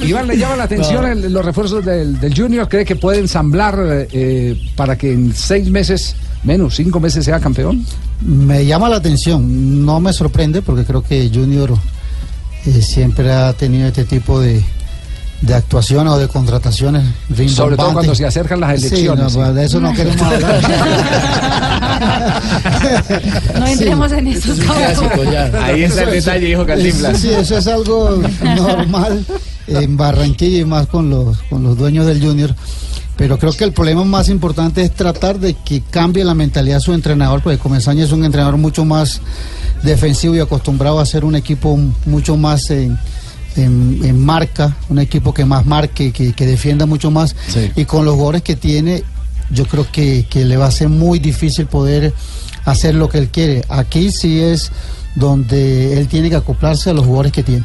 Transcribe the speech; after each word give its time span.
Iván, 0.00 0.26
¿le 0.26 0.36
llama 0.38 0.56
la 0.56 0.64
atención 0.64 1.04
el- 1.06 1.32
los 1.32 1.44
refuerzos 1.44 1.84
del, 1.84 2.18
del 2.20 2.34
Junior? 2.34 2.68
¿Cree 2.68 2.84
que 2.84 2.96
puede 2.96 3.18
ensamblar 3.18 3.76
eh, 4.12 4.56
para 4.76 4.96
que 4.96 5.12
en 5.12 5.34
seis 5.34 5.70
meses, 5.70 6.14
menos 6.44 6.76
cinco 6.76 7.00
meses, 7.00 7.24
sea 7.24 7.40
campeón? 7.40 7.84
Me 8.20 8.64
llama 8.64 8.88
la 8.88 8.96
atención, 8.96 9.84
no 9.84 10.00
me 10.00 10.12
sorprende 10.12 10.62
porque 10.62 10.84
creo 10.84 11.02
que 11.02 11.30
Junior 11.32 11.72
eh, 12.66 12.82
siempre 12.82 13.32
ha 13.32 13.52
tenido 13.52 13.88
este 13.88 14.04
tipo 14.04 14.40
de, 14.40 14.62
de 15.42 15.54
actuaciones 15.54 16.12
o 16.12 16.18
de 16.18 16.26
contrataciones 16.28 17.04
Sobre 17.48 17.76
todo 17.76 17.92
cuando 17.92 18.14
se 18.14 18.26
acercan 18.26 18.60
las 18.60 18.80
Sí, 18.80 18.86
elecciones. 18.88 19.36
no, 19.36 19.52
de 19.52 19.64
eso 19.64 19.80
no 19.80 19.92
queremos 19.94 20.20
hablar. 20.22 20.60
No 23.58 23.66
entremos 23.66 24.12
en 24.12 24.26
eso. 24.28 24.52
Ahí 25.62 25.82
está 25.84 26.02
el 26.04 26.10
detalle, 26.10 26.46
dijo 26.46 26.64
Cantinflas. 26.66 27.18
Sí, 27.18 27.30
eso 27.30 27.58
es 27.58 27.66
algo 27.66 28.20
normal 28.42 29.24
en 29.68 29.96
Barranquilla 29.96 30.58
y 30.58 30.64
más 30.64 30.86
con 30.86 31.10
los, 31.10 31.38
con 31.50 31.62
los 31.62 31.76
dueños 31.76 32.06
del 32.06 32.22
Junior. 32.22 32.54
Pero 33.16 33.36
creo 33.38 33.52
que 33.52 33.64
el 33.64 33.72
problema 33.72 34.04
más 34.04 34.28
importante 34.28 34.82
es 34.82 34.92
tratar 34.94 35.40
de 35.40 35.54
que 35.54 35.82
cambie 35.82 36.24
la 36.24 36.34
mentalidad 36.34 36.76
de 36.76 36.82
su 36.82 36.92
entrenador, 36.92 37.42
porque 37.42 37.58
Comesaña 37.58 38.04
es 38.04 38.12
un 38.12 38.24
entrenador 38.24 38.56
mucho 38.58 38.84
más 38.84 39.20
defensivo 39.82 40.36
y 40.36 40.40
acostumbrado 40.40 41.00
a 41.00 41.06
ser 41.06 41.24
un 41.24 41.34
equipo 41.34 41.76
mucho 42.06 42.36
más 42.36 42.70
en, 42.70 42.96
en- 43.56 44.00
en 44.04 44.24
marca, 44.24 44.76
un 44.88 45.00
equipo 45.00 45.34
que 45.34 45.44
más 45.44 45.66
marque, 45.66 46.12
que, 46.12 46.32
que 46.32 46.46
defienda 46.46 46.86
mucho 46.86 47.10
más. 47.10 47.34
Sí. 47.48 47.70
Y 47.74 47.84
con 47.86 48.04
los 48.04 48.14
jugadores 48.14 48.42
que 48.42 48.54
tiene, 48.54 49.02
yo 49.50 49.66
creo 49.66 49.86
que, 49.90 50.26
que 50.30 50.44
le 50.44 50.56
va 50.56 50.66
a 50.66 50.70
ser 50.70 50.88
muy 50.88 51.18
difícil 51.18 51.66
poder 51.66 52.14
hacer 52.66 52.94
lo 52.94 53.08
que 53.08 53.18
él 53.18 53.28
quiere. 53.30 53.64
Aquí 53.68 54.12
sí 54.12 54.40
es 54.40 54.70
donde 55.16 55.98
él 55.98 56.06
tiene 56.06 56.30
que 56.30 56.36
acoplarse 56.36 56.90
a 56.90 56.92
los 56.92 57.04
jugadores 57.04 57.32
que 57.32 57.42
tiene. 57.42 57.64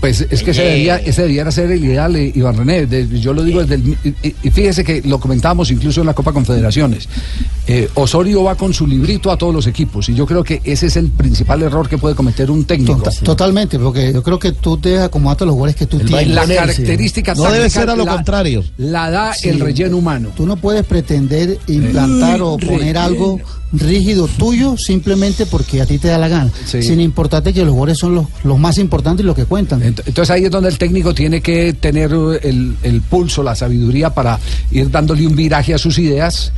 Pues 0.00 0.26
es 0.30 0.42
que 0.42 0.52
ese, 0.52 0.62
debería, 0.62 0.96
ese 0.96 1.22
debiera 1.22 1.50
ser 1.52 1.70
el 1.70 1.84
ideal, 1.84 2.16
eh, 2.16 2.32
Iván 2.34 2.56
René. 2.56 2.86
De- 2.86 3.06
yo 3.20 3.34
lo 3.34 3.42
digo 3.42 3.60
desde 3.60 3.74
el. 3.74 3.88
y- 4.22 4.34
y- 4.42 4.50
fíjese 4.50 4.82
que 4.82 5.02
lo 5.02 5.20
comentábamos 5.20 5.70
incluso 5.70 6.00
en 6.00 6.06
la 6.06 6.14
Copa 6.14 6.32
Confederaciones. 6.32 7.06
Eh, 7.66 7.88
Osorio 7.94 8.42
va 8.44 8.54
con 8.54 8.72
su 8.72 8.86
librito 8.86 9.30
a 9.30 9.36
todos 9.36 9.54
los 9.54 9.66
equipos 9.66 10.08
y 10.08 10.14
yo 10.14 10.26
creo 10.26 10.42
que 10.42 10.60
ese 10.64 10.86
es 10.86 10.96
el 10.96 11.10
principal 11.10 11.62
error 11.62 11.86
que 11.88 11.98
puede 11.98 12.14
cometer 12.14 12.50
un 12.50 12.64
técnico. 12.64 12.96
Tota- 12.96 13.10
Totalmente, 13.22 13.78
porque 13.78 14.12
yo 14.12 14.22
creo 14.22 14.38
que 14.38 14.52
tú 14.52 14.78
te 14.78 14.98
acomodas 14.98 15.42
a 15.42 15.44
los 15.44 15.52
jugadores 15.52 15.76
que 15.76 15.86
tú 15.86 15.98
tienes. 15.98 16.28
La 16.28 16.46
característica 16.46 17.34
No 17.34 17.50
debe 17.50 17.68
ser 17.68 17.90
a 17.90 17.94
lo 17.96 18.04
la- 18.06 18.14
contrario. 18.14 18.64
La 18.78 19.10
da 19.10 19.34
Sí. 19.34 19.50
el 19.50 19.60
relleno 19.60 19.98
humano. 19.98 20.30
Tú 20.34 20.46
no 20.46 20.56
puedes 20.56 20.84
pretender 20.86 21.58
implantar 21.68 22.40
o 22.42 22.56
poner 22.56 22.96
algo 22.96 23.38
rígido 23.72 24.26
tuyo 24.26 24.76
simplemente 24.76 25.46
porque 25.46 25.80
a 25.80 25.86
ti 25.86 25.98
te 25.98 26.08
da 26.08 26.18
la 26.18 26.26
gana. 26.28 26.50
Sí. 26.66 26.82
Sin 26.82 27.00
importarte 27.00 27.52
que 27.52 27.60
los 27.60 27.70
jugadores 27.70 27.98
son 27.98 28.14
los, 28.16 28.26
los 28.42 28.58
más 28.58 28.78
importantes 28.78 29.22
y 29.22 29.26
los 29.26 29.36
que 29.36 29.44
cuentan. 29.44 29.80
Ent- 29.94 30.02
Entonces 30.06 30.30
ahí 30.30 30.44
es 30.44 30.50
donde 30.50 30.68
el 30.70 30.78
técnico 30.78 31.14
tiene 31.14 31.40
que 31.40 31.72
tener 31.74 32.12
eh, 32.12 32.40
el, 32.42 32.76
el 32.82 33.00
pulso, 33.02 33.42
la 33.42 33.54
sabiduría 33.54 34.10
para 34.10 34.38
ir 34.70 34.90
dándole 34.90 35.26
un 35.26 35.36
viraje 35.36 35.74
a 35.74 35.78
sus 35.78 35.98
ideas 35.98 36.52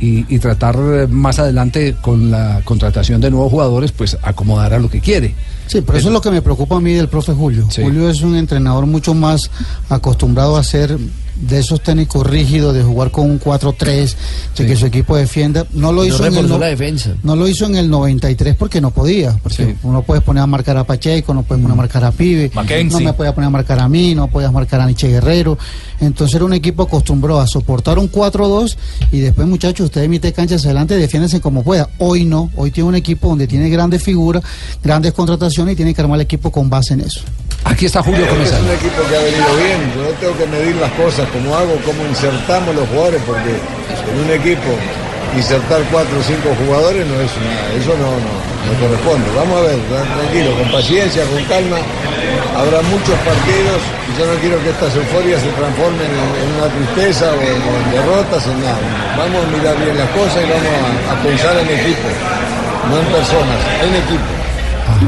y, 0.00 0.24
y 0.34 0.38
tratar 0.38 0.76
eh, 0.78 1.06
más 1.08 1.38
adelante 1.38 1.96
con 2.02 2.30
la 2.30 2.60
contratación 2.64 3.20
de 3.20 3.30
nuevos 3.30 3.50
jugadores, 3.50 3.92
pues 3.92 4.16
acomodar 4.22 4.74
a 4.74 4.78
lo 4.78 4.90
que 4.90 5.00
quiere. 5.00 5.34
Sí, 5.66 5.80
pero 5.80 5.98
eso 5.98 6.08
es 6.08 6.12
lo 6.12 6.20
que 6.20 6.30
me 6.30 6.42
preocupa 6.42 6.76
a 6.76 6.80
mí 6.80 6.92
del 6.92 7.08
profe 7.08 7.32
Julio. 7.32 7.66
Sí. 7.70 7.82
Julio 7.82 8.08
es 8.10 8.20
un 8.22 8.36
entrenador 8.36 8.86
mucho 8.86 9.14
más 9.14 9.50
acostumbrado 9.88 10.56
a 10.56 10.62
ser 10.64 10.96
de 11.40 11.58
esos 11.58 11.82
técnicos 11.82 12.26
rígidos, 12.26 12.74
de 12.74 12.82
jugar 12.82 13.10
con 13.10 13.30
un 13.30 13.38
4-3, 13.38 14.16
de 14.56 14.66
que 14.66 14.76
su 14.76 14.86
equipo 14.86 15.16
defienda. 15.16 15.66
No 15.72 15.92
lo 15.92 16.02
No 16.02 16.06
hizo 16.06 16.26
en 16.26 16.34
el 16.36 16.48
no- 16.48 16.58
la 16.58 16.66
defensa. 16.66 17.10
No 17.22 17.36
lo 17.36 17.46
hizo 17.46 17.66
en 17.66 17.76
el 17.76 17.90
93 17.90 18.56
porque 18.56 18.80
no 18.80 18.90
podía. 18.90 19.32
Porque 19.42 19.66
Sí. 19.66 19.74
uno 19.82 20.02
puede 20.02 20.20
poner 20.22 20.42
a 20.42 20.46
marcar 20.46 20.76
a 20.78 20.84
Pacheco, 20.84 21.34
no 21.34 21.42
puede 21.42 21.60
poner 21.60 21.74
a 21.74 21.76
marcar 21.76 22.04
a 22.04 22.12
Pibe, 22.12 22.50
Mackenzie. 22.54 23.00
no 23.00 23.04
me 23.06 23.12
puede 23.12 23.32
poner 23.32 23.48
a 23.48 23.50
marcar 23.50 23.78
a 23.80 23.88
mí, 23.88 24.14
no 24.14 24.28
podías 24.28 24.52
marcar 24.52 24.80
a 24.80 24.86
Nietzsche 24.86 25.08
Guerrero. 25.08 25.58
Entonces 26.00 26.34
era 26.36 26.44
un 26.44 26.52
equipo 26.54 26.82
acostumbrado 26.84 27.40
a 27.40 27.46
soportar 27.46 27.98
un 27.98 28.08
4-2 28.08 28.76
y 29.12 29.18
después, 29.20 29.46
muchachos, 29.46 29.86
ustedes 29.86 30.08
meten 30.08 30.32
canchas 30.32 30.64
adelante, 30.64 30.96
defiéndense 30.96 31.40
como 31.40 31.62
pueda. 31.62 31.88
Hoy 31.98 32.24
no, 32.24 32.50
hoy 32.56 32.70
tiene 32.70 32.88
un 32.88 32.94
equipo 32.94 33.28
donde 33.28 33.46
tiene 33.46 33.68
grandes 33.68 34.02
figuras, 34.02 34.42
grandes 34.82 35.12
contrataciones 35.12 35.72
y 35.74 35.76
tiene 35.76 35.94
que 35.94 36.00
armar 36.00 36.16
el 36.18 36.22
equipo 36.24 36.50
con 36.50 36.68
base 36.70 36.94
en 36.94 37.00
eso. 37.00 37.20
Aquí 37.66 37.86
está 37.86 38.02
Julio 38.02 38.24
Es 38.24 38.30
Comezán. 38.30 38.64
un 38.64 38.70
equipo 38.70 39.02
que 39.10 39.16
ha 39.16 39.20
venido 39.22 39.50
bien. 39.58 39.80
Yo 39.98 40.10
tengo 40.22 40.34
que 40.38 40.46
medir 40.46 40.76
las 40.76 40.90
cosas, 40.92 41.26
cómo 41.32 41.54
hago, 41.56 41.74
cómo 41.84 42.06
insertamos 42.06 42.74
los 42.74 42.88
jugadores, 42.88 43.20
porque 43.26 43.52
en 43.58 44.16
un 44.22 44.30
equipo 44.30 44.70
insertar 45.36 45.82
cuatro 45.90 46.14
o 46.18 46.22
cinco 46.22 46.54
jugadores 46.64 47.04
no 47.06 47.20
es 47.20 47.28
una, 47.36 47.54
eso 47.76 47.92
no, 47.98 48.08
no, 48.16 48.32
no 48.64 48.72
corresponde. 48.80 49.26
Vamos 49.36 49.58
a 49.60 49.62
ver, 49.66 49.78
tra- 49.90 50.06
tranquilo, 50.14 50.54
con 50.56 50.68
paciencia, 50.72 51.26
con 51.26 51.42
calma. 51.50 51.76
Habrá 52.56 52.80
muchos 52.88 53.18
partidos 53.26 53.78
y 54.08 54.10
yo 54.16 54.24
no 54.30 54.34
quiero 54.40 54.56
que 54.62 54.70
estas 54.70 54.94
euforias 54.96 55.42
se 55.42 55.50
transformen 55.58 56.06
en, 56.08 56.28
en 56.40 56.48
una 56.56 56.68
tristeza 56.72 57.34
o 57.34 57.40
en, 57.42 57.58
o 57.66 57.70
en 57.82 57.86
derrotas, 57.92 58.46
en 58.46 58.56
nada. 58.62 58.80
Vamos 59.18 59.42
a 59.42 59.48
mirar 59.52 59.74
bien 59.82 59.92
las 59.98 60.08
cosas 60.16 60.38
y 60.40 60.48
vamos 60.48 60.72
a, 60.72 61.12
a 61.12 61.14
pensar 61.20 61.52
en 61.58 61.68
equipo, 61.68 62.08
no 62.88 62.94
en 63.02 63.06
personas, 63.12 63.58
en 63.84 63.92
equipo. 64.06 64.30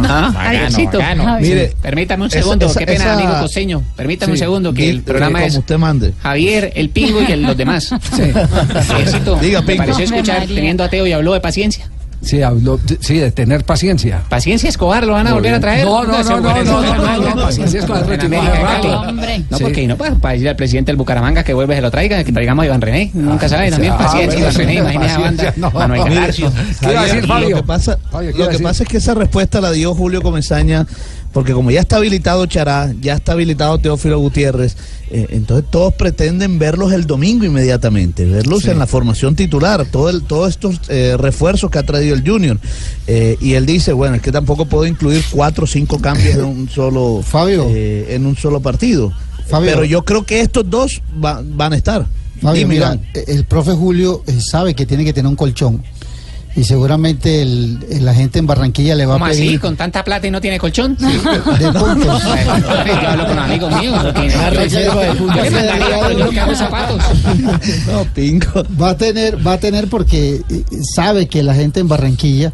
Ah, 0.08 0.30
Javiercito, 0.34 1.00
Javi. 1.00 1.42
Mire, 1.48 1.72
Permítame 1.82 2.24
un 2.24 2.28
esa- 2.28 2.38
segundo, 2.40 2.66
esa- 2.66 2.78
qué 2.78 2.86
pena, 2.86 3.04
esa- 3.04 3.14
amigo 3.14 3.32
costeño. 3.40 3.82
Permítame 3.96 4.32
un 4.32 4.38
Sí. 4.38 4.44
segundo, 4.44 4.72
que 4.74 4.88
el 4.90 5.02
programa 5.02 5.44
es 5.44 5.56
usted 5.56 5.76
mande. 5.78 6.12
Javier, 6.22 6.72
el 6.74 6.90
Pingo 6.90 7.20
y 7.26 7.32
el- 7.32 7.42
los 7.42 7.56
demás. 7.56 7.90
Javiercito, 8.86 9.36
Diga, 9.36 9.60
me 9.60 9.66
Pingo. 9.66 9.78
pareció 9.84 10.04
escuchar 10.04 10.46
teniendo 10.46 10.84
a 10.84 10.88
Teo 10.88 11.06
y 11.06 11.12
habló 11.12 11.32
de 11.34 11.40
paciencia. 11.40 11.88
Sí, 12.20 12.42
habló, 12.42 12.78
de- 12.78 12.98
sí, 13.00 13.18
de 13.18 13.30
tener 13.30 13.64
paciencia. 13.64 14.22
Paciencia 14.28 14.68
Escobar, 14.68 15.06
¿lo 15.06 15.12
van 15.12 15.26
a 15.28 15.34
volver 15.34 15.54
a 15.54 15.60
traer? 15.60 15.84
No, 15.86 16.02
no, 16.04 16.22
no, 16.22 16.40
no, 16.40 16.40
no, 16.40 16.56
es 16.56 16.64
no, 16.66 16.82
normal, 16.82 17.20
no, 17.22 17.34
no, 17.34 17.42
Paciencia 17.42 17.80
Escobar 17.80 18.06
retiró 18.06 18.42
hace 18.42 18.60
rato. 18.62 19.12
No, 19.50 19.58
porque 19.58 19.86
no, 19.86 19.96
para, 19.96 20.14
para 20.16 20.32
decirle 20.32 20.50
al 20.50 20.56
presidente 20.56 20.90
del 20.90 20.96
Bucaramanga 20.96 21.44
que 21.44 21.54
vuelve 21.54 21.76
se 21.76 21.82
lo 21.82 21.90
traiga, 21.90 22.22
que 22.24 22.32
traigamos 22.32 22.64
a 22.64 22.66
Iván 22.66 22.80
René. 22.80 23.10
Nunca 23.14 23.48
sabe, 23.48 23.70
también 23.70 23.92
ah, 23.92 23.98
paciencia, 23.98 24.40
Iván 24.40 24.54
René, 24.54 24.74
imagínese 24.74 25.14
a 25.14 25.18
banda. 25.18 25.54
no. 25.56 25.70
Manuel 25.70 26.02
Mire, 26.04 26.14
Galarzo. 26.16 26.52
¿Qué 26.80 26.90
iba 26.90 27.00
a 27.00 27.04
decir, 27.04 27.26
Javier, 27.26 27.26
Fabio? 27.26 28.32
Lo 28.36 28.48
que 28.48 28.58
pasa 28.58 28.82
es 28.82 28.88
que 28.88 28.96
esa 28.96 29.14
respuesta 29.14 29.60
la 29.60 29.70
dio 29.70 29.94
Julio 29.94 30.20
Comesaña, 30.20 30.86
porque 31.32 31.52
como 31.52 31.70
ya 31.70 31.80
está 31.80 31.96
habilitado 31.96 32.46
Chará, 32.46 32.92
ya 33.00 33.14
está 33.14 33.32
habilitado 33.32 33.78
Teófilo 33.78 34.18
Gutiérrez, 34.18 34.76
eh, 35.10 35.26
entonces 35.30 35.70
todos 35.70 35.94
pretenden 35.94 36.58
verlos 36.58 36.92
el 36.92 37.06
domingo 37.06 37.44
inmediatamente, 37.44 38.24
verlos 38.24 38.64
en 38.66 38.78
la 38.78 38.86
formación 38.86 39.36
titular, 39.36 39.84
todo 39.86 40.10
el, 40.10 40.22
todos 40.22 40.48
estos 40.50 40.80
eh, 40.88 41.16
refuerzos 41.18 41.70
que 41.70 41.78
ha 41.78 41.82
traído 41.84 42.14
el 42.14 42.26
Junior. 42.28 42.58
Eh, 43.06 43.36
y 43.40 43.54
él 43.54 43.66
dice, 43.66 43.92
bueno, 43.92 44.16
es 44.16 44.22
que 44.22 44.32
tampoco 44.32 44.66
puedo 44.66 44.86
incluir 44.86 45.22
cuatro 45.30 45.64
o 45.64 45.66
cinco 45.66 45.98
cambios 46.00 46.34
en 46.36 46.44
un 46.44 46.68
solo, 46.68 47.20
Fabio. 47.26 47.66
en 47.68 48.26
un 48.26 48.36
solo 48.36 48.60
partido. 48.60 49.12
Fabio. 49.48 49.70
Pero 49.72 49.84
yo 49.84 50.04
creo 50.04 50.24
que 50.24 50.40
estos 50.40 50.68
dos 50.68 51.00
va- 51.24 51.42
van 51.44 51.72
a 51.72 51.76
estar. 51.76 52.06
Fabio, 52.40 52.68
mira, 52.68 52.98
el 53.26 53.44
profe 53.46 53.72
Julio 53.72 54.22
sabe 54.38 54.74
que 54.74 54.86
tiene 54.86 55.04
que 55.04 55.12
tener 55.12 55.28
un 55.28 55.36
colchón. 55.36 55.82
Y 56.58 56.64
seguramente 56.64 57.40
el, 57.42 57.78
el- 57.90 58.04
la 58.04 58.12
gente 58.14 58.38
en 58.40 58.46
Barranquilla 58.46 58.94
le 58.96 59.06
va 59.06 59.14
¿Cómo 59.14 59.26
a 59.26 59.28
así? 59.28 59.42
pedir 59.42 59.60
¿Con 59.60 59.76
tanta 59.76 60.02
plata 60.02 60.26
y 60.26 60.30
no 60.30 60.40
tiene 60.40 60.58
colchón? 60.58 60.96
de 60.96 61.72
puntos. 61.72 62.22
Yo 62.22 63.08
hablo 63.08 63.26
con 63.26 63.38
amigos 63.38 63.72
míos. 63.80 63.96
Va 68.80 68.90
a 68.90 68.96
tener, 68.96 69.46
va 69.46 69.52
a 69.54 69.58
tener 69.60 69.88
porque 69.88 70.42
eh, 70.48 70.64
sabe 70.82 71.26
que 71.28 71.42
la 71.42 71.54
gente 71.54 71.80
en 71.80 71.88
Barranquilla 71.88 72.52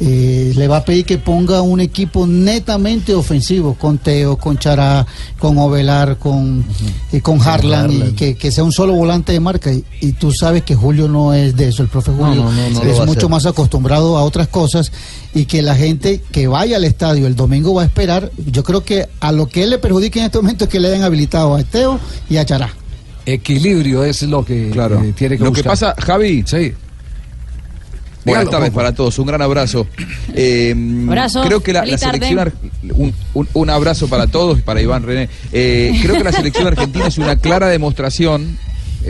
eh, 0.00 0.52
le 0.56 0.68
va 0.68 0.78
a 0.78 0.84
pedir 0.84 1.04
que 1.04 1.18
ponga 1.18 1.62
un 1.62 1.80
equipo 1.80 2.26
netamente 2.26 3.14
ofensivo, 3.14 3.74
con 3.74 3.98
Teo, 3.98 4.36
con 4.36 4.58
Chará, 4.58 5.06
con 5.38 5.58
Ovelar, 5.58 6.16
con, 6.18 6.64
y 7.12 7.20
con 7.20 7.40
Harlan, 7.40 7.90
y 7.92 8.12
que, 8.12 8.34
que 8.36 8.50
sea 8.50 8.64
un 8.64 8.72
solo 8.72 8.94
volante 8.94 9.32
de 9.32 9.40
marca. 9.40 9.72
Y, 9.72 9.84
y 10.00 10.12
tú 10.12 10.32
sabes 10.32 10.62
que 10.62 10.74
Julio 10.74 11.08
no 11.08 11.32
es 11.34 11.56
de 11.56 11.68
eso, 11.68 11.82
el 11.82 11.88
profe 11.88 12.12
Julio 12.12 12.44
no, 12.44 12.52
no, 12.52 12.70
no 12.70 12.82
es 12.82 12.98
mucho 13.06 13.10
hacer. 13.12 13.28
Acostumbrado 13.50 14.16
a 14.18 14.22
otras 14.24 14.48
cosas 14.48 14.92
y 15.34 15.46
que 15.46 15.62
la 15.62 15.74
gente 15.74 16.20
que 16.32 16.46
vaya 16.48 16.76
al 16.76 16.84
estadio 16.84 17.26
el 17.26 17.36
domingo 17.36 17.74
va 17.74 17.82
a 17.82 17.86
esperar. 17.86 18.30
Yo 18.36 18.62
creo 18.64 18.84
que 18.84 19.06
a 19.20 19.32
lo 19.32 19.46
que 19.48 19.62
él 19.64 19.70
le 19.70 19.78
perjudica 19.78 20.20
en 20.20 20.26
este 20.26 20.38
momento 20.38 20.64
es 20.64 20.70
que 20.70 20.80
le 20.80 20.88
hayan 20.88 21.02
habilitado 21.02 21.54
a 21.54 21.62
Teo 21.62 21.98
y 22.30 22.36
a 22.38 22.44
Chará. 22.44 22.70
Equilibrio 23.24 24.04
es 24.04 24.22
lo 24.22 24.44
que 24.44 24.70
Claro. 24.70 25.02
eh, 25.02 25.12
tiene 25.16 25.36
que 25.36 25.44
Lo 25.44 25.52
que 25.52 25.64
pasa, 25.64 25.94
Javi, 25.98 26.44
Sí. 26.46 26.72
Buenas 28.24 28.50
tardes 28.50 28.70
para 28.70 28.92
todos, 28.92 29.16
un 29.20 29.26
gran 29.26 29.40
abrazo. 29.42 29.86
Eh, 30.38 30.74
Abrazo. 31.06 31.42
Creo 31.42 31.62
que 31.62 31.72
la, 31.72 31.86
selección 31.96 32.52
un, 32.94 33.14
un- 33.34 33.48
un 33.54 33.70
abrazo 33.70 34.06
para 34.08 34.26
todos 34.26 34.58
y 34.58 34.62
para 34.62 34.82
Iván 34.82 35.02
René. 35.04 35.28
Eh, 35.52 35.98
creo 36.02 36.16
que 36.16 36.24
la 36.24 36.32
selección 36.32 36.66
argentina 36.66 37.06
es 37.06 37.16
una 37.18 37.36
clara 37.36 37.68
demostración, 37.68 38.58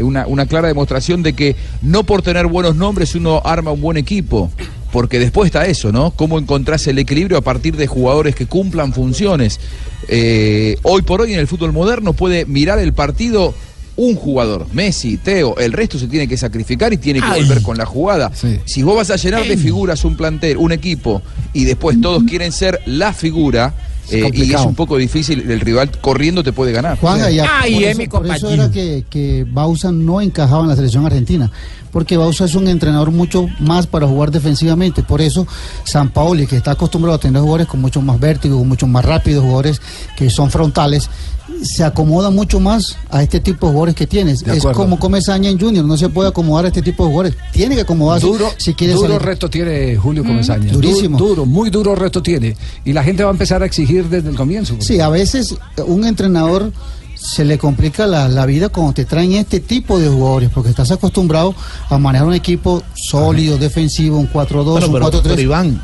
una, 0.02 0.26
una 0.26 0.46
clara 0.46 0.68
demostración 0.68 1.22
de 1.22 1.32
que 1.32 1.56
no 1.82 2.04
por 2.04 2.22
tener 2.22 2.46
buenos 2.46 2.76
nombres 2.76 3.14
uno 3.14 3.42
arma 3.44 3.72
un 3.72 3.80
buen 3.80 3.96
equipo. 3.96 4.50
Porque 4.92 5.18
después 5.18 5.48
está 5.48 5.66
eso, 5.66 5.92
¿no? 5.92 6.12
Cómo 6.12 6.38
encontrás 6.38 6.86
el 6.86 6.98
equilibrio 6.98 7.36
a 7.36 7.42
partir 7.42 7.76
de 7.76 7.86
jugadores 7.86 8.34
que 8.34 8.46
cumplan 8.46 8.94
funciones. 8.94 9.60
Eh, 10.08 10.78
hoy 10.82 11.02
por 11.02 11.20
hoy 11.20 11.34
en 11.34 11.40
el 11.40 11.46
fútbol 11.46 11.72
moderno 11.72 12.12
puede 12.12 12.46
mirar 12.46 12.78
el 12.78 12.92
partido 12.94 13.52
un 13.96 14.14
jugador, 14.14 14.66
Messi, 14.72 15.16
Teo, 15.16 15.56
el 15.56 15.72
resto 15.72 15.98
se 15.98 16.06
tiene 16.06 16.28
que 16.28 16.36
sacrificar 16.36 16.92
y 16.92 16.98
tiene 16.98 17.20
que 17.20 17.28
volver 17.28 17.62
con 17.62 17.78
la 17.78 17.86
jugada. 17.86 18.30
Si 18.66 18.82
vos 18.82 18.94
vas 18.94 19.10
a 19.10 19.16
llenar 19.16 19.46
de 19.46 19.56
figuras 19.56 20.04
un 20.04 20.16
plantel, 20.16 20.58
un 20.58 20.72
equipo, 20.72 21.22
y 21.54 21.64
después 21.64 22.00
todos 22.00 22.22
quieren 22.24 22.52
ser 22.52 22.80
la 22.84 23.14
figura, 23.14 23.74
eh, 24.10 24.30
y 24.32 24.52
es 24.52 24.60
un 24.60 24.74
poco 24.74 24.96
difícil, 24.96 25.50
el 25.50 25.60
rival 25.60 25.90
corriendo 26.00 26.42
te 26.42 26.52
puede 26.52 26.72
ganar. 26.72 26.98
Juan, 26.98 27.20
Sí. 27.28 27.34
ya, 27.36 27.44
por, 27.62 27.82
eso, 27.82 28.10
por 28.10 28.26
eso 28.26 28.50
era 28.50 28.70
que, 28.70 29.04
que 29.08 29.44
Bausa 29.48 29.90
no 29.90 30.20
encajaba 30.20 30.62
en 30.62 30.68
la 30.68 30.76
selección 30.76 31.04
argentina, 31.06 31.50
porque 31.90 32.16
Bausa 32.16 32.44
es 32.44 32.54
un 32.54 32.68
entrenador 32.68 33.10
mucho 33.10 33.46
más 33.58 33.86
para 33.86 34.06
jugar 34.06 34.30
defensivamente. 34.30 35.02
Por 35.02 35.20
eso, 35.20 35.46
San 35.84 36.10
Paoli, 36.10 36.46
que 36.46 36.56
está 36.56 36.72
acostumbrado 36.72 37.16
a 37.16 37.20
tener 37.20 37.40
jugadores 37.40 37.66
con 37.66 37.80
mucho 37.80 38.00
más 38.02 38.20
vértigo, 38.20 38.58
con 38.58 38.68
mucho 38.68 38.86
más 38.86 39.04
rápido, 39.04 39.42
jugadores 39.42 39.80
que 40.16 40.30
son 40.30 40.50
frontales, 40.50 41.08
se 41.62 41.84
acomoda 41.84 42.30
mucho 42.30 42.60
más 42.60 42.96
a 43.10 43.22
este 43.22 43.40
tipo 43.40 43.66
de 43.66 43.72
jugadores 43.72 43.94
que 43.94 44.06
tienes. 44.06 44.40
De 44.40 44.52
Es 44.52 44.58
acuerdo. 44.58 44.80
como 44.80 44.98
Comesaña 44.98 45.48
en 45.48 45.58
Junior, 45.58 45.84
no 45.84 45.96
se 45.96 46.08
puede 46.08 46.28
acomodar 46.28 46.64
a 46.64 46.68
este 46.68 46.82
tipo 46.82 47.04
de 47.04 47.10
jugadores. 47.10 47.36
Tiene 47.52 47.74
que 47.76 47.82
acomodarse 47.82 48.26
Duro, 48.26 48.48
si 48.56 48.74
quiere 48.74 48.94
duro 48.94 49.08
salir. 49.08 49.22
reto 49.22 49.48
tiene 49.48 49.96
Julio 49.96 50.24
Mm, 50.24 50.26
Comesaña. 50.26 50.72
durísimo. 50.72 51.18
Du- 51.18 51.28
Duro, 51.28 51.46
muy 51.46 51.70
duro 51.70 51.94
reto 51.94 52.22
tiene. 52.22 52.56
Y 52.84 52.92
la 52.92 53.02
gente 53.04 53.22
va 53.24 53.30
a 53.30 53.32
empezar 53.32 53.62
a 53.62 53.66
exigir 53.66 54.08
desde 54.08 54.28
el 54.30 54.36
comienzo. 54.36 54.76
Sí, 54.80 55.00
a 55.00 55.08
veces 55.08 55.54
un 55.86 56.04
entrenador 56.04 56.72
se 57.14 57.44
le 57.44 57.56
complica 57.58 58.06
la, 58.06 58.28
la 58.28 58.44
vida 58.44 58.68
cuando 58.68 58.92
te 58.92 59.04
traen 59.06 59.32
este 59.32 59.60
tipo 59.60 59.98
de 59.98 60.08
jugadores, 60.08 60.50
porque 60.52 60.68
estás 60.70 60.90
acostumbrado 60.90 61.54
a 61.88 61.96
manejar 61.98 62.26
un 62.28 62.34
equipo 62.34 62.82
sólido, 62.94 63.56
defensivo, 63.56 64.18
un 64.18 64.26
4-2, 64.30 64.64
Bueno, 64.72 64.86
un 64.88 64.92
pero, 64.92 65.06
4-3. 65.10 65.22
pero 65.22 65.40
Iván, 65.40 65.82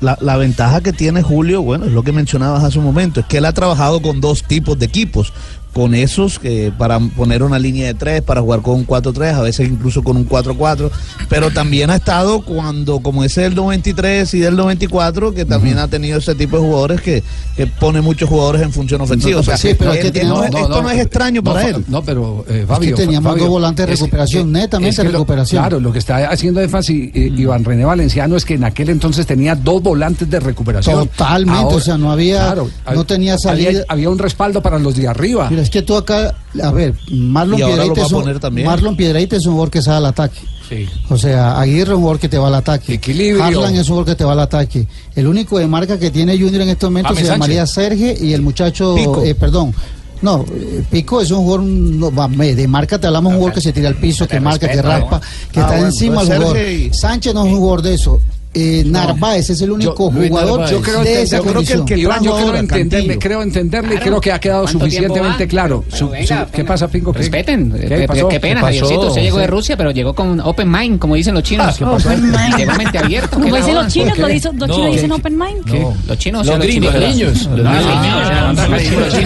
la, 0.00 0.18
la 0.20 0.36
ventaja 0.36 0.80
que 0.80 0.92
tiene 0.92 1.22
Julio, 1.22 1.62
bueno, 1.62 1.86
es 1.86 1.92
lo 1.92 2.02
que 2.02 2.12
mencionabas 2.12 2.64
hace 2.64 2.78
un 2.78 2.84
momento, 2.84 3.20
es 3.20 3.26
que 3.26 3.38
él 3.38 3.44
ha 3.44 3.52
trabajado 3.52 4.00
con 4.02 4.20
dos 4.20 4.42
tipos 4.42 4.78
de 4.78 4.86
equipos. 4.86 5.32
Con 5.76 5.94
esos 5.94 6.38
que 6.38 6.72
para 6.78 6.98
poner 6.98 7.42
una 7.42 7.58
línea 7.58 7.86
de 7.86 7.92
tres, 7.92 8.22
para 8.22 8.40
jugar 8.40 8.62
con 8.62 8.76
un 8.76 8.86
4-3, 8.86 9.34
a 9.34 9.42
veces 9.42 9.68
incluso 9.68 10.02
con 10.02 10.16
un 10.16 10.26
4-4, 10.26 10.90
pero 11.28 11.50
también 11.50 11.90
ha 11.90 11.96
estado 11.96 12.40
cuando, 12.42 13.00
como 13.00 13.22
ese 13.24 13.42
del 13.42 13.54
93 13.54 14.32
y 14.32 14.38
del 14.38 14.56
94, 14.56 15.34
que 15.34 15.44
también 15.44 15.76
ha 15.76 15.86
tenido 15.86 16.16
ese 16.16 16.34
tipo 16.34 16.56
de 16.56 16.62
jugadores 16.62 17.02
que, 17.02 17.22
que 17.56 17.66
pone 17.66 18.00
muchos 18.00 18.26
jugadores 18.26 18.62
en 18.62 18.72
función 18.72 19.02
ofensiva. 19.02 19.40
o 19.40 19.42
sea, 19.42 19.58
sí, 19.58 19.74
pero 19.78 19.92
es 19.92 20.10
que 20.10 20.24
no- 20.24 20.42
esto 20.44 20.66
no, 20.82 20.90
es 20.90 20.98
extraño 20.98 21.42
para 21.42 21.60
no, 21.62 21.68
él. 21.76 21.84
No, 21.88 22.02
pero 22.02 22.46
eh, 22.48 22.60
Es 22.62 22.66
Fabio. 22.66 22.96
que 22.96 23.02
teníamos 23.02 23.30
Fabio, 23.32 23.42
dos 23.44 23.50
volantes 23.50 23.86
de 23.86 23.92
es- 23.92 24.00
recuperación, 24.00 24.52
netamente 24.52 24.88
es 24.88 24.96
que 24.96 25.04
lo- 25.04 25.10
recuperación. 25.12 25.60
claro, 25.62 25.78
lo 25.80 25.92
que 25.92 25.98
está 25.98 26.30
haciendo 26.30 26.62
énfasis 26.62 27.10
eh, 27.14 27.30
Iván 27.36 27.64
René 27.64 27.84
Valenciano 27.84 28.34
es 28.36 28.46
que 28.46 28.54
en 28.54 28.64
aquel 28.64 28.88
entonces 28.88 29.26
tenía 29.26 29.54
dos 29.54 29.82
volantes 29.82 30.30
de 30.30 30.40
recuperación. 30.40 31.06
Totalmente, 31.06 31.74
o 31.74 31.80
sea, 31.80 31.98
no 31.98 32.10
había- 32.10 32.54
no 32.94 33.04
tenía 33.04 33.36
salida. 33.36 33.68
Había, 33.68 33.84
había 33.88 34.08
un 34.08 34.18
respaldo 34.18 34.62
para 34.62 34.78
los 34.78 34.96
de 34.96 35.06
arriba. 35.06 35.48
Mira, 35.50 35.65
es 35.66 35.70
que 35.70 35.82
tú 35.82 35.96
acá, 35.96 36.32
a 36.62 36.70
ver, 36.70 36.94
Marlon 37.10 37.60
va 37.60 37.84
es 37.84 38.12
un-. 38.12 38.64
Marlon 38.64 38.96
es 38.98 39.44
jugador 39.44 39.68
que 39.68 39.82
sale 39.82 39.96
al 39.96 40.06
ataque. 40.06 40.38
Sí. 40.68 40.88
O 41.08 41.18
sea, 41.18 41.60
Aguirre 41.60 41.90
es 41.90 41.96
un 41.96 42.02
jugador 42.02 42.20
que 42.20 42.28
te 42.28 42.38
va 42.38 42.46
al 42.46 42.54
ataque. 42.54 42.94
Equilibrio. 42.94 43.42
Harlan 43.42 43.74
es 43.74 43.80
un 43.80 43.86
jugador 43.96 44.06
que 44.06 44.14
te 44.14 44.24
va 44.24 44.32
al 44.32 44.40
ataque. 44.40 44.86
El 45.16 45.26
único 45.26 45.58
de 45.58 45.66
marca 45.66 45.98
que 45.98 46.12
tiene 46.12 46.38
Junior 46.38 46.62
en 46.62 46.68
este 46.68 46.86
momento 46.86 47.08
James 47.08 47.26
se 47.26 47.32
llamaría. 47.32 47.66
Serge 47.66 48.16
y 48.20 48.32
el 48.32 48.42
muchacho, 48.42 48.96
eh, 49.24 49.34
perdón. 49.34 49.74
No, 50.22 50.44
eh, 50.48 50.84
Pico 50.88 51.20
es 51.20 51.30
un 51.32 51.38
jugador, 51.38 51.64
no, 51.64 52.10
de 52.10 52.68
marca 52.68 52.98
te 52.98 53.08
hablamos 53.08 53.32
de 53.32 53.36
un 53.36 53.40
jugador 53.40 53.54
que 53.56 53.60
se 53.60 53.72
tira 53.72 53.88
al 53.88 53.96
piso, 53.96 54.26
que 54.28 54.40
marca, 54.40 54.68
que 54.68 54.80
raspa, 54.80 55.20
que 55.52 55.60
Ah, 55.60 55.62
está 55.62 55.72
bueno, 55.72 55.86
encima 55.86 56.24
del 56.24 56.42
jugador. 56.42 56.58
Sánchez 56.92 57.34
no 57.34 57.44
es 57.44 57.52
un 57.52 57.58
jugador 57.58 57.82
de 57.82 57.94
eso. 57.94 58.20
Eh, 58.58 58.82
Narváez 58.86 59.50
es 59.50 59.60
el 59.60 59.70
único 59.70 60.10
Luis 60.10 60.30
jugador 60.30 60.68
yo 60.70 60.80
creo, 60.80 61.02
de 61.02 61.20
entender- 61.20 61.22
esa 61.24 61.36
yo 61.36 61.42
creo 61.44 61.62
que 61.62 61.72
el 61.74 61.84
que 61.84 61.98
Iván, 61.98 62.22
yo 62.22 62.34
creo 62.36 62.54
entenderle, 62.56 63.06
Cantillo. 63.08 63.18
creo 63.20 63.42
entenderle 63.42 63.88
y 63.88 63.90
Claro. 63.96 64.04
creo 64.06 64.20
que 64.22 64.32
ha 64.32 64.38
quedado 64.40 64.62
¿Cuánto 64.62 64.78
suficientemente 64.80 65.46
claro. 65.48 65.84
Su- 65.88 66.08
venga, 66.08 66.46
su- 66.46 66.52
¿Qué 66.52 66.64
pasa, 66.64 66.88
Pingo? 66.88 67.12
¿Qué- 67.12 67.18
Respeten. 67.18 67.72
¿Qué 67.72 67.86
Qué, 67.86 68.06
pasó? 68.08 68.28
qué 68.28 68.40
pena, 68.40 68.60
¿Qué 68.60 68.66
pasó? 68.66 68.72
Javiercito. 68.80 69.06
Usted 69.08 69.22
llegó 69.22 69.38
de. 69.38 69.46
Rusia, 69.46 69.76
pero 69.76 69.90
llegó 69.90 70.14
con 70.14 70.40
open 70.40 70.70
mind, 70.70 70.98
como 70.98 71.14
dicen 71.16 71.34
los 71.34 71.42
chinos. 71.42 71.76
¿Qué 71.76 71.84
pasó? 71.84 72.08
Open 72.08 72.30
mind. 72.30 72.56
Llegó 72.56 72.72
mente 72.74 72.98
abierta. 72.98 73.28
Como 73.28 73.46
¿qué 73.46 73.56
dicen 73.58 73.74
los 73.74 73.86
chinos, 73.92 74.08
¿Por 74.10 74.18
lo 74.20 74.26
dicen, 74.28 74.58
los 74.58 74.68
No, 74.68 74.74
chinos 74.74 74.88
¿qué- 74.90 74.96
dicen 74.96 75.12
open 75.12 75.38
mind. 75.38 75.64
¿Qué? 75.70 75.86
Los 76.08 76.18
chinos, 76.18 76.46
Los 76.46 76.54
son 76.56 76.62
gringos, 76.62 76.92
chinos. 76.94 77.02
los 77.06 77.14
niños. 77.14 77.46
Los 77.46 77.58
Los 77.58 77.72
niños. 77.72 77.86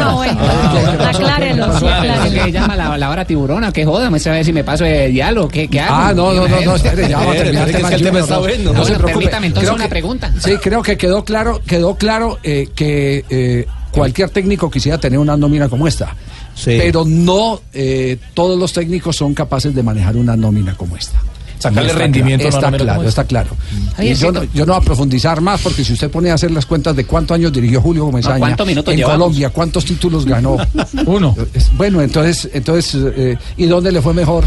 Ah. 0.00 0.26
Ah, 0.40 1.08
Aclárelo, 1.10 1.78
sí, 1.78 1.86
aclárelo. 1.86 2.44
¿Qué 2.44 2.52
llama 2.52 2.76
la, 2.76 3.10
hora 3.10 3.24
tiburona? 3.24 3.72
¿Qué 3.72 3.84
joda? 3.84 4.10
¿Me 4.10 4.18
sabe 4.18 4.44
si 4.44 4.52
me 4.52 4.64
paso 4.64 4.84
de 4.84 5.08
diálogo? 5.08 5.48
¿Qué, 5.48 5.68
hago? 5.80 5.94
Ah, 5.94 6.12
no, 6.14 6.32
no, 6.32 6.46
no, 6.48 6.76
ya 6.76 7.18
va 7.18 7.32
a 7.32 7.34
terminar 7.34 7.70
que 7.70 7.76
es 7.78 7.86
que 7.86 7.94
el 7.94 8.02
tema 8.02 8.20
está 8.20 8.38
bueno. 8.38 8.72
No 8.72 8.84
se 8.84 8.94
preocupe. 8.94 9.19
Permítame 9.24 9.46
entonces 9.48 9.68
Creo 9.68 9.74
una 9.76 9.84
que- 9.84 9.90
pregunta. 9.90 10.34
Sí, 10.38 10.56
creo 10.62 10.82
que 10.82 10.96
quedó 10.96 11.24
claro, 11.24 11.60
quedó 11.66 11.94
claro 11.96 12.38
eh, 12.42 12.68
que 12.74 13.24
eh, 13.30 13.66
cualquier 13.92 14.30
técnico 14.30 14.70
quisiera 14.70 14.98
tener 14.98 15.18
una 15.18 15.36
nómina 15.36 15.68
como 15.68 15.86
esta. 15.86 16.14
Sí. 16.54 16.76
Pero 16.78 17.04
no 17.06 17.60
eh, 17.72 18.18
todos 18.34 18.58
los 18.58 18.72
técnicos 18.72 19.16
son 19.16 19.34
capaces 19.34 19.74
de 19.74 19.82
manejar 19.82 20.16
una 20.16 20.36
nómina 20.36 20.74
como 20.76 20.96
esta. 20.96 21.18
Sacarle 21.58 21.88
Está 21.90 21.98
rendimiento 22.00 22.48
a 22.48 22.50
claro, 22.50 22.56
Está 22.58 22.70
nómina 22.70 22.84
claro, 22.94 23.08
está 23.08 23.24
claro. 23.24 23.50
Y 23.98 24.14
yo, 24.14 24.32
no, 24.32 24.44
yo 24.44 24.64
no 24.64 24.72
voy 24.72 24.82
a 24.82 24.84
profundizar 24.84 25.40
más 25.42 25.60
porque 25.60 25.84
si 25.84 25.92
usted 25.92 26.10
pone 26.10 26.30
a 26.30 26.34
hacer 26.34 26.50
las 26.50 26.64
cuentas 26.64 26.96
de 26.96 27.04
cuántos 27.04 27.34
años 27.34 27.52
dirigió 27.52 27.82
Julio 27.82 28.10
¿cuántos 28.10 28.66
minutos 28.66 28.92
en 28.92 28.98
llevamos? 28.98 29.18
Colombia, 29.18 29.50
cuántos 29.50 29.84
títulos 29.84 30.24
ganó. 30.24 30.56
Uno. 31.06 31.36
Bueno, 31.74 32.00
entonces, 32.00 32.48
entonces 32.54 32.96
eh, 33.16 33.36
¿y 33.58 33.66
dónde 33.66 33.92
le 33.92 34.00
fue 34.00 34.14
mejor? 34.14 34.44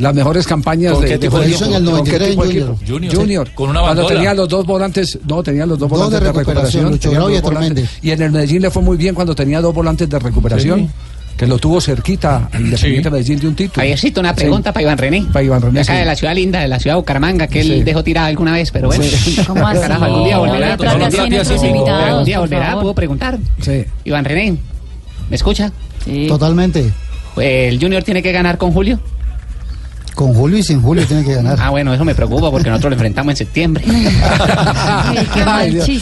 Las 0.00 0.14
mejores 0.14 0.46
campañas 0.46 0.92
¿Con 0.94 1.02
de, 1.02 1.06
qué 1.08 1.12
de 1.14 1.18
tipo 1.20 1.38
de 1.38 1.42
Julio. 1.52 1.56
equipo? 1.56 1.70
En 1.70 1.76
el 1.76 1.84
¿Con 1.90 2.04
qué 2.04 2.10
93 2.18 2.30
tipo 2.30 2.42
de 2.42 2.48
Junior. 2.48 2.68
equipo? 2.74 2.92
Junior, 2.92 3.14
Junior. 3.14 3.46
sí, 3.48 3.54
con 3.54 3.70
una 3.70 3.80
Cuando 3.80 4.02
bandola. 4.02 4.16
tenía 4.20 4.34
los 4.34 4.48
dos 4.48 4.66
volantes, 4.66 5.18
no, 5.28 5.42
tenía 5.42 5.66
los 5.66 5.78
dos 5.78 5.88
Dos 5.90 5.98
volantes 5.98 6.20
de 6.20 6.26
de 6.26 6.32
recuperación, 6.32 7.00
y 7.32 7.40
volantes. 7.40 7.90
Y 8.02 8.10
en 8.10 8.22
el 8.22 8.30
Medellín 8.32 8.62
le 8.62 8.70
fue 8.70 8.82
muy 8.82 8.96
bien 8.96 9.14
cuando 9.14 9.34
tenía 9.34 9.60
dos 9.60 9.74
volantes 9.74 10.08
de 10.08 10.18
recuperación. 10.18 10.80
Sí. 10.80 10.90
Que 11.36 11.46
lo 11.46 11.58
tuvo 11.58 11.80
cerquita 11.80 12.48
al 12.52 12.60
Independiente 12.62 13.08
Sí. 13.08 13.12
Medellín 13.12 13.38
de 13.40 13.48
un 13.48 13.54
título. 13.54 13.74
Javiercito, 13.76 14.20
una 14.20 14.30
Sí. 14.30 14.36
pregunta 14.40 14.72
para 14.72 14.82
Iván 14.82 14.98
René. 14.98 15.26
Para 15.32 15.42
Iván 15.44 15.62
René, 15.62 15.74
De 15.74 15.80
acá 15.80 15.92
sí. 15.94 15.98
de 16.00 16.04
la 16.04 16.16
ciudad 16.16 16.34
linda, 16.34 16.60
de 16.60 16.68
la 16.68 16.78
ciudad 16.78 16.96
de 16.96 17.00
Bucaramanga, 17.00 17.46
que 17.46 17.62
Sí. 17.62 17.72
él 17.72 17.84
dejó 17.84 18.02
tirada 18.04 18.26
alguna 18.26 18.52
vez, 18.52 18.70
pero 18.70 18.88
bueno. 18.88 19.04
Sí. 19.04 19.36
¿Cómo 19.46 19.66
así? 19.66 19.80
Carajo, 19.80 20.04
algún 20.04 20.24
día 20.24 20.38
volverá. 20.38 20.76
no, 20.76 20.84
no, 20.84 20.98
no, 20.98 21.04
algún 21.06 22.24
día 22.24 22.40
volverá, 22.40 22.72
puedo 22.80 22.94
preguntar. 22.94 23.38
Sí. 23.60 23.84
Iván 24.04 24.24
René, 24.24 24.56
¿me 25.30 25.36
escucha? 25.36 25.72
Sí. 26.04 26.26
Totalmente. 26.26 26.90
¿El 27.36 27.78
Junior 27.80 28.02
tiene 28.02 28.22
que 28.22 28.32
ganar 28.32 28.58
con 28.58 28.72
Julio? 28.72 28.98
Con 30.14 30.34
Julio 30.34 30.58
y 30.58 30.62
sin 30.62 30.82
Julio 30.82 31.06
tiene 31.06 31.24
que 31.24 31.34
ganar. 31.34 31.58
Ah, 31.60 31.70
bueno, 31.70 31.94
eso 31.94 32.04
me 32.04 32.14
preocupa 32.14 32.50
porque 32.50 32.68
nosotros 32.68 32.90
lo 32.90 32.94
enfrentamos 32.94 33.32
en 33.32 33.36
septiembre. 33.36 33.84
Ay, 33.88 35.28
qué 35.32 35.44
mal 35.44 35.60
Ay, 35.60 35.70
Dios. 35.72 35.86
chiste. 35.86 35.98